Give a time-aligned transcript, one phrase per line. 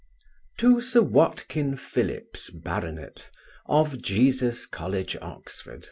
[0.57, 3.29] To Sir WATKIN PHILLIPS, Bart.
[3.67, 5.79] of Jesus college, Oxon.